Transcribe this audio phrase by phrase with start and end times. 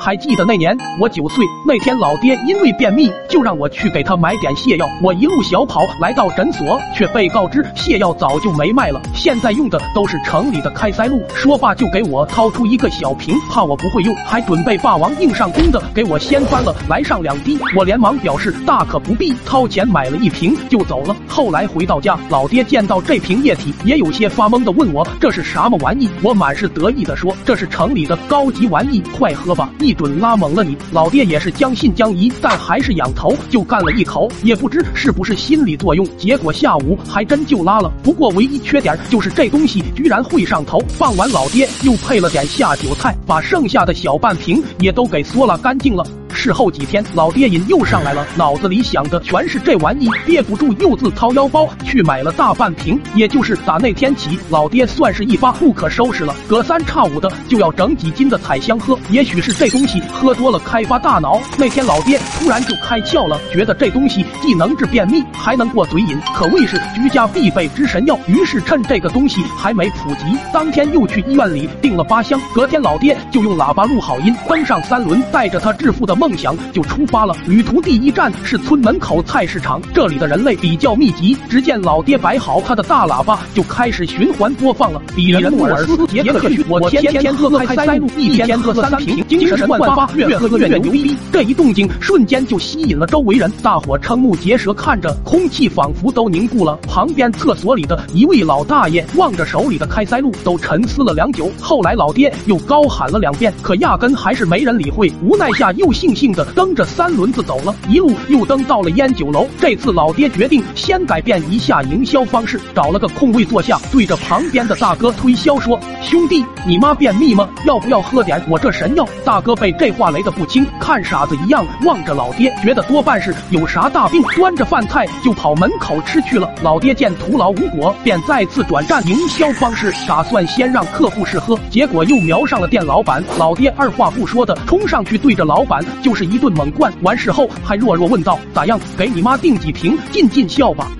[0.00, 4.88] 还记得那年我九岁那天，老爹因为便秘，就让我去给他买点泻药。
[5.02, 11.22] 我一路小跑来到诊所，却被告知泻药早就没卖了，现在用的都是城里的开塞露。
[11.34, 17.58] 说罢就给我掏出一个小瓶，怕我不会用，还准备霸王硬上弓的给我掀翻了来上两滴。
[17.76, 21.14] 我连忙表示大可不必，掏钱买了一瓶就走了。
[21.28, 26.08] 后来回到家，老爹见到这瓶液体，也有些发懵的问我这是什么玩意。
[26.22, 30.76] 我满是得意的说这是城里的高级玩意，快喝吧，一准拉猛了你。
[30.92, 37.92] 老爹也是将信将疑，但还是仰头就干了一口，也不知是不是心理作用，结果下午还真就拉了。
[38.02, 40.82] 不过唯一缺点就是这东西居然会上头。
[40.98, 46.04] 傍晚，老爹又配了点下酒菜，把剩下的小半瓶也都给嗦了干净了。
[46.40, 52.98] 事后几天，老爹瘾又上来了，脑子里想的全是这玩意，憋不住又自掏腰包去买了大半瓶。
[53.14, 58.98] 也就是打那天起，老爹算是一发不可收拾了，隔三差五的就要整几斤的彩香喝。
[59.10, 68.18] 也许是这东西喝多了开发大脑，那天老爹突然就开窍了，觉得这东西既能治便秘，还能过嘴瘾，可谓是居家必备之神药。
[68.26, 72.40] 于是趁这个东西还没普及，当天又去医院里订了八箱。
[72.54, 77.36] 隔天老爹就用喇叭录好音，登上三轮，带着他致富的梦梦想就出发了。
[77.44, 81.36] 旅途第一站是村门口菜市场，这里的人类比较密集。
[81.48, 85.02] 只见老爹摆好他的大喇叭，就开始循环播放了。
[85.16, 91.16] 比人穆尔斯杰克逊，我天天喝开塞露，一天喝三瓶，精神焕发，越喝越牛逼。
[91.32, 96.76] 这一动静瞬间就吸引了周围人，大伙瞠目结舌看着，空气仿佛都凝固了。
[96.86, 101.50] 旁边厕所里的一位老大爷望着手里的开塞露，都沉思了良久。
[101.60, 105.12] 后来老爹又高喊了两遍，可压根还是没人理会。
[105.24, 109.48] 无奈下又悻悻的蹬着三轮子走了，一路又蹬到了烟酒楼。
[109.58, 117.48] 这次老爹决定先改变一下营销方式，找了个空位坐下，对着旁边的大哥推销说：“兄弟，你妈便秘吗？
[117.64, 126.52] 要不要喝点我这神药？”大哥被这话雷得不轻，看傻子一样望着老爹，觉得多半是有啥大病，端着饭菜就跑门口吃去了。
[126.62, 133.24] 老爹见徒劳无果，便再次转战营销方式，打算先让客户试喝，结果又瞄上了店老板。
[133.38, 136.92] 老爹二话不说的冲上去，对着老板就就是一顿猛灌。
[137.02, 138.80] 完事后还弱弱问道：“咋样？
[138.98, 140.90] 给你妈订几瓶，尽尽孝吧。”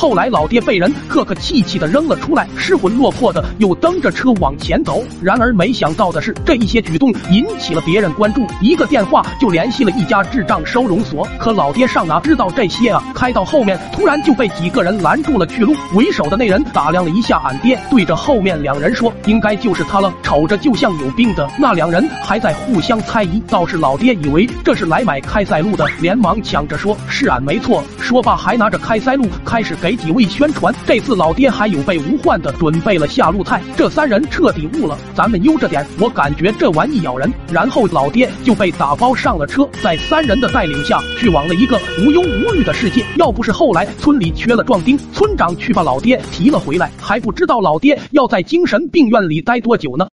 [0.00, 5.04] 后来老爹被人客客气气的扔了出来，失魂落魄的又蹬着车往前走。
[5.20, 11.28] 然而没想到的是，这一些举动引起了别人关注，一个电话就联系了一家智障收容所。
[11.38, 13.04] 可老爹上哪知道这些啊？
[13.14, 15.76] 开到后面，突然就被几个人拦住了去路。
[15.94, 30.00] 为首的那人打量了一下俺爹，对着后面两人说：“应该就是他了，瞅着就像有病的。”那两人还在互相猜疑，倒是老爹以为这是来买开塞露的，连忙抢着说：“是俺没错。”说罢还拿着开塞露开始给给。
[30.00, 33.60] 几位宣传，这次老爹还有备无患的准备了下路菜。
[33.76, 37.30] 这三人彻底悟了，咱们悠着点，我感觉这玩意咬人。
[37.52, 43.04] 然后老爹就被打包上了车，在三人的带领下去往了一个无忧无虑的世界。
[43.16, 50.08] 要不是后来村里缺了壮丁，村长去把老爹提了回来，还不知道老爹要在精神病院里待多久呢。